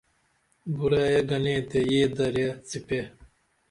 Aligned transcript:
بُراعیے 0.75 1.21
گنے 1.29 1.55
تے 1.69 1.79
یہ 1.93 2.03
درے 2.15 2.47
څیپے 2.67 2.99